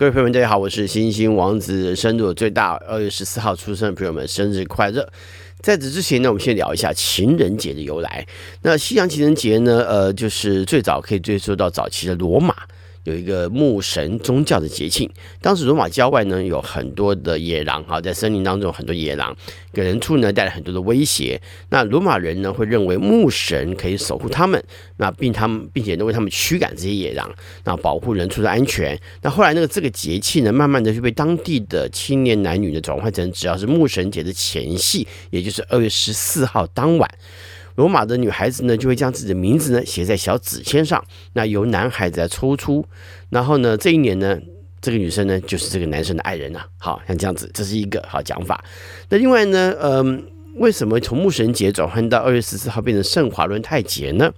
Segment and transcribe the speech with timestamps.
[0.00, 5.06] 各位朋友们，大家好，我是星星王子，生度最大，二月十四号出生的朋友们，生日快乐！
[5.60, 8.26] 在此之前呢，我们先聊一下情人节的由来。
[8.62, 12.56] 那西洋情人节呢，呃，就是最早可以追溯到早期的罗马。
[13.04, 15.10] 有一个牧神宗教的节庆，
[15.40, 19.34] 当时罗马郊外呢，有很多的野狼，哈，在森林当中有很多野狼，
[19.72, 21.40] 给人畜呢带来很多的威胁。
[21.70, 24.62] 那罗马人呢会认为牧神可以守护他们，
[24.98, 27.32] 那并他们并且呢为他们驱赶这些野狼，
[27.64, 28.98] 那保护人畜的安全。
[29.22, 37.10] 那后来那个这个节气呢，慢慢的就被当地的青年男女呢转换成只要是牧神节的前夕，也就是二月十四号当晚。
[37.76, 42.84] 罗马的女孩子呢，就会将自己的名字呢写在小纸签上，那由男孩子来抽出，
[43.28, 44.38] 然后呢，这一年呢，
[44.80, 46.66] 这个女生呢就是这个男生的爱人了。
[46.78, 48.64] 好像这样子，这是一个好讲法。
[49.08, 50.22] 那另外呢，嗯。
[50.56, 54.30] 为什么从牧神节转换到二月十四号变成圣华伦泰节呢？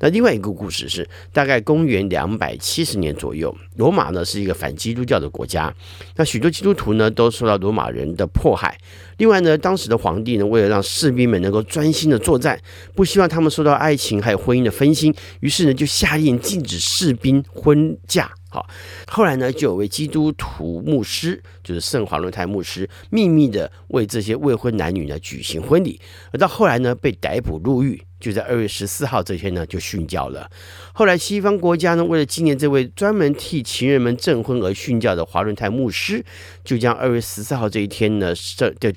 [0.00, 5.74] 那另外一个故事是，大概公元两百七十年左右，罗马呢是一个反基督教的国家，
[6.16, 8.78] 那许多基督徒呢都受到罗马人的迫害。
[9.18, 12.58] 另外呢，当时的皇帝呢为了让士兵们能够专心的作战，
[12.94, 18.30] 不希望他们受到爱情还有婚姻的分心，于是呢就下令禁止士兵婚嫁。
[18.56, 18.66] 好，
[19.06, 26.00] 后来呢，就有位基督徒牧师，就是圣华伦泰牧师，秘密的为这些未婚男女呢举行婚礼，
[26.32, 30.50] 而到后来呢，被逮捕入狱，就在二月十四号这天呢就殉教了。
[30.94, 36.24] 后来西方国家呢，为了纪念这位专门替情人们证婚而殉教的华伦泰牧师，
[36.64, 38.90] 就将二月十四号这一天呢，圣就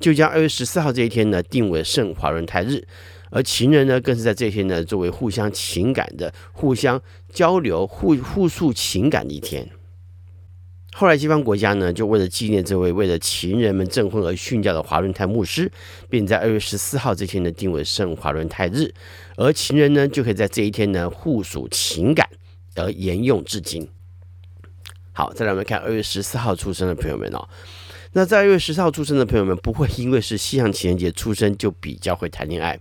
[0.00, 2.88] 就将二月十四号这一天呢定为圣华伦泰日。
[3.32, 7.02] 而情人呢，更是在这天呢，作为互相情感的、互相
[7.32, 9.66] 交流、互互诉情感的一天。
[10.94, 15.72] 后来西方国家呢，就为了纪念这位为了情人们证婚而殉教的华伦泰牧师，
[16.10, 18.92] 并在二月十四号这天呢，定为圣华伦泰日。
[19.36, 22.28] 而情人呢，就可以在这一天呢，互诉情感，
[22.76, 23.88] 而沿用至今。
[25.14, 27.48] 好，再来我们看二月十四号出生的朋友们哦。
[28.14, 32.78] 那在二月十四号出生的朋友们，不会因为是西洋情人节出生就比较会谈恋爱。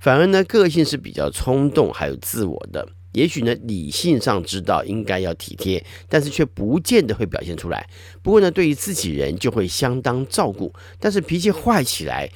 [0.00, 2.88] 反而呢，个性是比较冲动，还有自我的。
[3.12, 7.86] 也许呢，理性上知道应该要体贴，但是却不见得会表现出来。
[8.22, 12.26] 不过呢，对于自己人就会相当照顾，但是脾气坏起来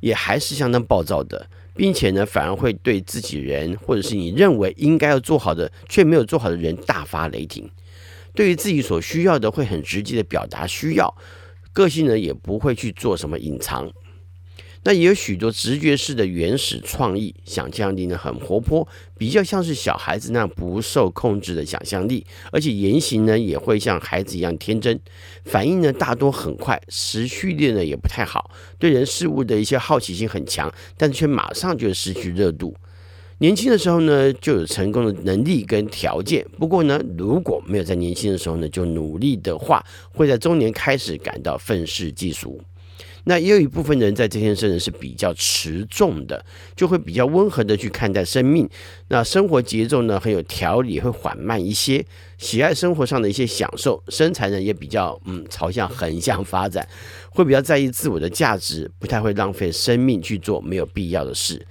[0.00, 7.70] 也还是相当暴躁的，并且呢，反而会对自己人或者是你认为应该要做好的却没有做好的人大发雷霆。
[8.34, 11.14] 对于自己所需要的，会很直接的表达需要，
[11.72, 13.90] 个性呢也不会去做什么隐藏。
[14.84, 24.98] 那也有许多直觉式的原始创意，想象力呢很活泼，比较像是小孩子那样不受控制的想象力，而且言行呢也会像孩子一样天真，
[25.44, 32.74] 反应呢大多很快，持续力呢也不太好，对人事物的一些好奇心很强，但却马上就失去热度。
[33.42, 42.60] 年轻的时候呢就有成功的能力跟条件，不过呢如果没有在年轻的时候呢就努力的话，会在中年开始感到愤世嫉俗。
[43.24, 46.44] 那也有一部分人在这天生日是比较持重的，
[46.76, 48.68] 就会比较温和的去看待生命。
[49.08, 52.04] 那生活节奏呢很有条理，会缓慢一些，
[52.38, 56.88] 喜爱生活上的一些享受，身材呢也比较嗯朝向横向发展，
[57.30, 61.64] 会比较在意自我的价值，不太会浪费生命去做没有必要的事。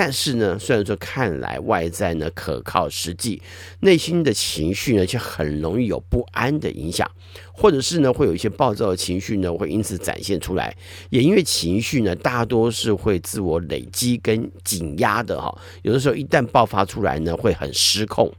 [0.00, 3.42] 但是呢，虽然说看来外在呢可靠实际，
[3.80, 7.10] 内心的情绪呢却很容易有不安的影响，
[7.50, 10.72] 或者是呢会有一些暴躁的情绪呢会因此展现出来。
[11.10, 18.32] 也因为情绪呢大多是会自我累积跟紧压的哈，有的时候一旦爆发出来呢会很失控，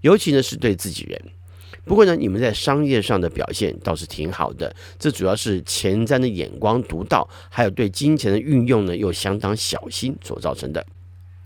[0.00, 1.22] 尤其呢是对自己人。
[1.84, 10.84] 不过呢，你们在商业上的表现倒是挺好的，这主要是前瞻的眼光独到，还有对金钱的运用呢又相当小心所造成的。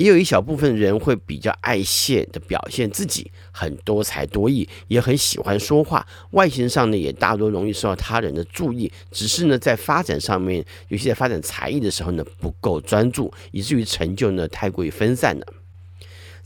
[0.01, 15.47] 也有一小部分人会比较爱现的表现自己，很多才多艺，也很喜欢说话，外形上呢也大多容易受到他人的注意，只是呢在发展上面，尤其在发展才艺的时候呢不够专注，以至于成就呢太过于分散了。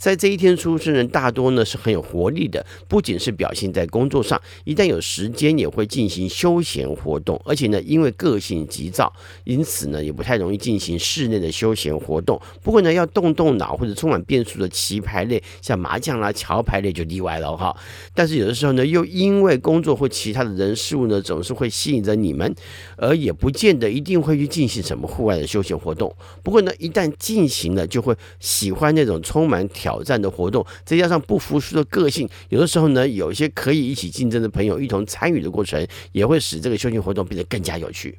[0.04, 9.10] 在这一天出生人大多呢是很有活力的，不仅是表现在工作上，一旦有时间也会进行休闲活动，而且呢因为个性急躁，
[9.44, 12.38] 因此呢也不太容易进行室内的休闲活动。
[12.62, 17.74] 不过呢要动动脑或者充满变数的棋牌类，像麻将啦、桥牌类就例外了哈。
[18.12, 22.54] 但是有的时候呢又因为工作或其他的人事物呢总是会吸引着你们，
[22.98, 26.14] 而也不见得一定会去进行什么户外的休闲活动。
[26.42, 38.18] 不过呢一旦进行了，就会喜欢那种充满挑挑战的活动，再加上不服输的个性，有的时候呢，有一些可以一起竞争的朋友一同参与的过程，也会使这个休闲活动变得更加有趣。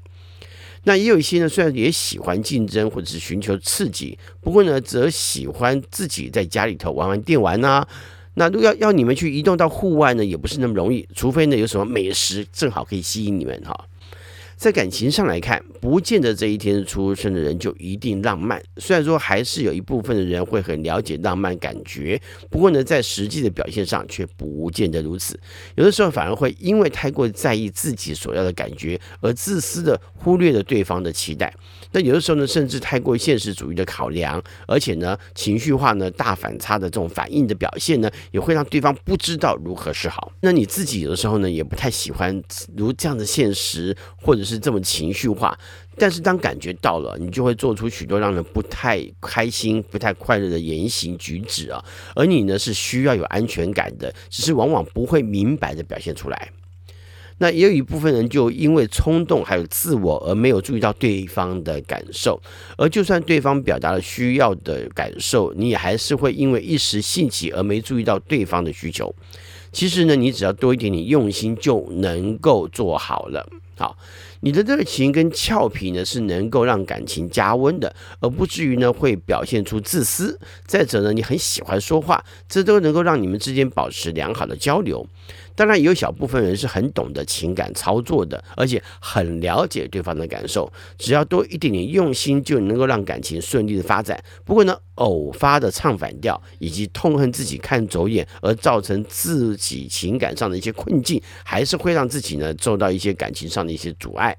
[0.85, 7.85] 那也有一些呢，虽然也喜欢竞争或者是寻求刺激，不过呢，则喜欢自己在家里头玩玩电玩呐、
[8.35, 13.85] 那如果要要你们去移动到户外呢，也不是那么容易，除非呢有什么美食正好可以吸引你们哈。
[14.57, 18.61] 在感情上来看，不见得这一天出生的人就一定浪漫。
[18.77, 22.19] 虽然说还是有一部分的人会很了解浪漫感觉，
[22.49, 25.37] 不过呢，在实际的表现上却不见得如此。
[25.75, 31.53] 有的时候反而会因为太过在意自己所要的感觉，而自私的忽略了对方的期待。
[31.91, 40.31] 那有的时候呢，甚至太过现实主义的考量，而且呢，情绪化呢大反差的这种反应的表现呢，也会让对方不知道如何是好。
[40.39, 42.41] 那你自己有的时候呢，也不太喜欢
[42.77, 44.44] 如这样的现实，或者。
[44.45, 45.57] 是这么情绪化，
[45.97, 51.83] 但是当感觉到了，你就会做出许多让人不太开心、不太快乐的言行举止啊。
[52.15, 56.49] 而你呢，是需要有安全感的，只是往往不会明白的表现出来。
[57.37, 62.41] 那也有一部分人就因为冲动还有自我而没有注意到对方的感受，
[62.77, 69.13] 而就算对方表达了需要的感受，你也还是会因为一时兴起而没注意到对方的需求。
[69.73, 73.45] 其实呢，你只要多一点点用心，就能够做好了。
[73.77, 73.97] 好，
[74.45, 80.39] 你的热情跟俏皮呢，是能够让感情加温的，而不至于呢会表现出自私。
[80.67, 85.07] 再者呢，你很喜欢说话，这都能够让你们之间保持良好的交流。
[85.55, 90.71] 当然，也有小部分人是很懂得情感操作的，而且很了解对方的感受。
[90.97, 94.21] 只要多一点点用心，就能够让感情顺利的发展。
[94.43, 104.37] 不过呢，偶发的唱反调，以及痛恨自己看走眼而造成自己情感上的一些困境，还是会让自己呢受到一些感情上的一些阻碍。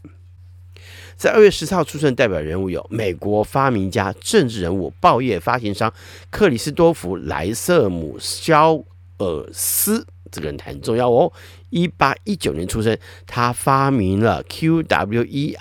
[1.16, 5.90] 在二月十四号出生代表人物有美国发明家、政治人物、报业发行商
[6.28, 8.84] 克里斯多夫·莱瑟姆·肖
[9.16, 10.06] 尔斯。
[10.36, 11.32] 这个人很重要哦，
[11.70, 12.94] 一八一九年出生，
[13.26, 15.56] 他发明了 QWERTY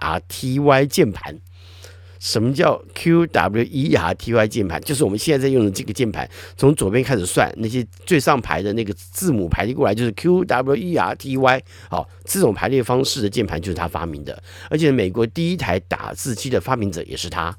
[0.88, 1.40] 键盘。
[2.20, 4.82] 什么叫 QWERTY 键盘？
[4.82, 11.62] 就是我们现在在用的这个键盘，从左边开始算，那些最上排的那个字母排列过来就是 QWERTY。
[11.90, 17.58] 好，这种排列方式的键盘就是他发明的，而且美国第一台打字机的发明者也是他。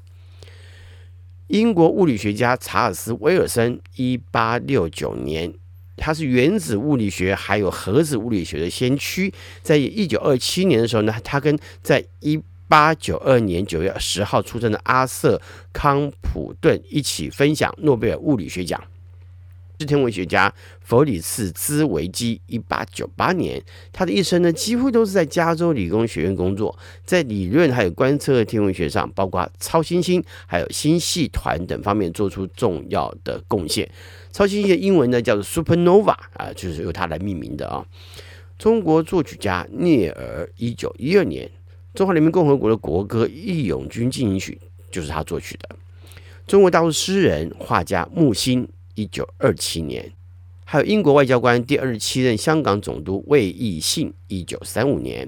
[1.47, 5.53] 英国物理学家查尔斯·威尔森，一八六九年。
[5.97, 15.41] 他是原子物理学还有核子物理学的先驱，在一九二七年的时候呢，他跟在一八九二年九月十号出生的阿瑟
[15.73, 18.81] 康普顿一起分享诺贝尔物理学奖。
[19.79, 20.51] 是天文学家
[20.81, 23.61] 弗里茨兹维基，一八九八年，
[23.93, 26.75] 他的一生呢几乎都是在加州理工学院工作，
[27.05, 33.87] 在理论还有观测天文学上，包括超新星还有星系团等方面做出重要的贡献。
[34.31, 37.85] 超新星的英文呢叫做 supernova 啊，就是由他来命名的啊。
[38.57, 41.47] 中国作曲家聂耳，一九一二年，
[41.93, 44.59] 中华人民共和国的国歌《义勇军进行曲》
[44.91, 45.75] 就是他作曲的。
[46.47, 48.67] 中国大陆诗人画家木心。
[48.97, 50.11] 一九二七年，
[50.65, 55.27] 还有英国外交官第二十七任香港总督卫奕信，一九三五年；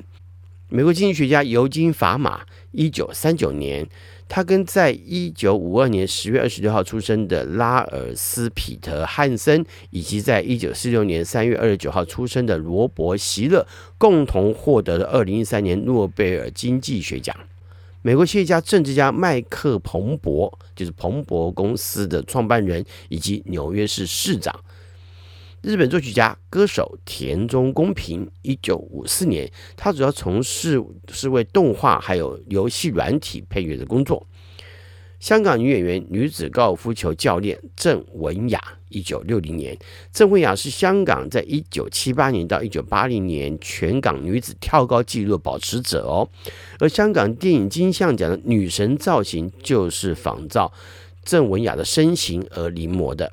[0.69, 3.88] 美国经济学家尤金·法玛，一九三九年，
[4.27, 13.68] 他跟在一九五二年十月二十六号出生的拉尔斯·彼得·汉森，以及在一九四六年三月二十九号出生的罗伯·席勒，
[14.00, 17.36] 共同获得了二零一三年诺贝尔经济学奖。
[18.10, 24.52] 美国企业家、政治家麦克彭博，就是彭博公司的创办人以及纽约市市长。
[25.62, 29.48] 日本作曲家、歌手田中公平，一九五四年，
[29.78, 34.25] 他主要从事是为动画还有游戏软体配乐的工作。
[35.20, 38.58] 香港女演员、女子高尔夫球教练郑文雅，
[38.88, 39.78] 一九六零年。
[40.14, 46.30] 郑文雅是香港在一九七八年到一九八零年全港女子跳高纪录保持者哦。
[46.80, 50.72] 而香港电影金像奖的女神造型就是仿照
[51.26, 53.30] 郑文雅的身形而临摹的。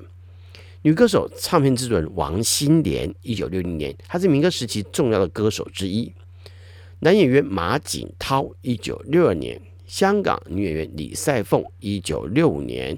[0.81, 6.13] 女歌手、唱片制作人王心莲，一九六零年，她是民歌时期重要的歌手之一。
[6.99, 9.61] 男演员马景涛，一九六二年。
[9.87, 12.95] 香港女演员李赛凤，一九六五年；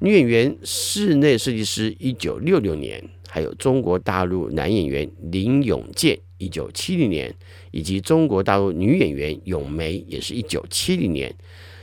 [0.00, 7.30] 女演员、室内设计师，一九六六年；还有中国大陆男演员林永健，一九七零年；
[7.70, 11.30] 以及中国大陆女演员咏梅，也是一九七零年；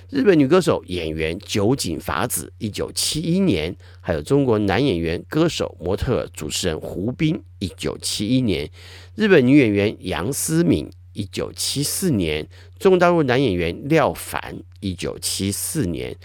[0.10, 8.68] 日本女歌手、演员酒井法子，一九七一年；还有中国男演员、歌手、模特、主持人胡兵，一九七一年；
[9.16, 10.90] 日本女演员杨思敏。
[11.14, 12.48] 一九七四年，
[12.80, 14.40] 中国大陆男演员廖凡；
[14.80, 16.16] 一九七四年，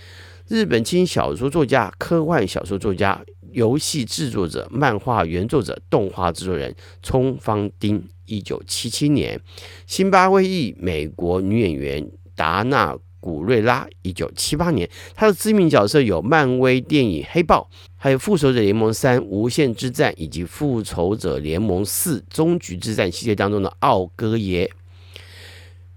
[0.48, 9.40] 日本轻小说作家、科幻小说作家、游戏制作者、漫画原作者、动画制作人冲方丁；一九七七年，
[9.86, 14.88] 辛巴威裔美国女演员达纳古瑞拉，一九七八年。
[15.16, 24.70] 他的知名角色有漫威电影《黑豹》，还有《复仇者联盟三：无限之战》以及《复仇者联盟四：终局之战》系列当中的奥哥爷。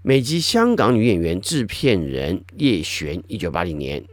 [0.02, 4.04] 美籍香港女演员、制片人叶璇，一九八零年。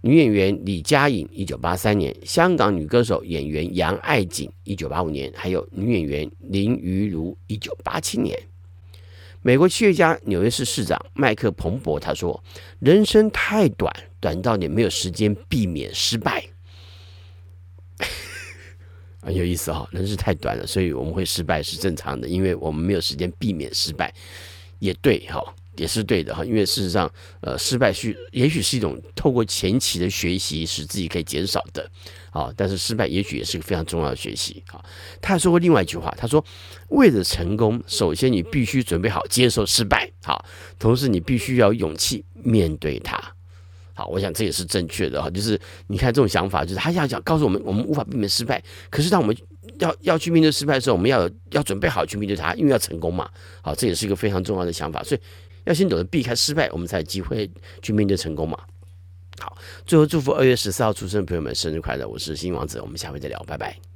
[0.00, 8.34] 女演员李佳颖，一九八三年；香港女歌手、演员杨爱瑾，一九八五年；还有女演员林瑜如，一九八七年。
[9.42, 12.42] 美国企业家、纽约市市长麦克彭博他说
[12.80, 16.44] ：“人生太短，短到你没有时间避免失败。
[19.22, 24.12] ”很有意思哈、人生太短了，所以我们会失败是正常的，因为我们没有时间避免失败，
[24.78, 25.42] 也对哈。
[25.76, 27.08] 也是对的哈，因为事实上，
[27.40, 31.88] 呃，失败是也许是一种透过前期的学习使自己可以减少的，
[32.30, 34.84] 啊，但是失败也许也是个非常重要的学习啊。
[35.20, 36.44] 他还说过另外一句话，他说
[36.90, 40.44] ：“为了成功，首先你必须准备好接受失败，好，
[40.78, 43.18] 同时你必须要勇气面对它。”
[43.94, 45.28] 好，我想这也是正确的哈。
[45.30, 49.36] 就是你看这种想法，就是他要讲告诉我们，我们无法避免失败，可是当我们
[49.78, 53.28] 要要去面对失败的时候，我们要要准备好去面对它，因为要成功嘛。
[53.62, 55.20] 好，这也是一个非常重要的想法，所以。
[55.64, 57.50] 要先懂得避开失败，我们才有机会
[57.82, 58.58] 去面对成功嘛。
[59.40, 62.06] 好，最后祝福二月十四号出生的朋友们生日快乐！
[62.06, 63.87] 我是新王子，我们下回再聊，拜拜。